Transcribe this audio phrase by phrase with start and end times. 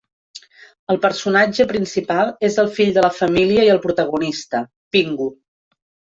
[0.93, 4.65] El personatge principal és el fill de la família i el protagonista,
[4.97, 5.31] Pingu.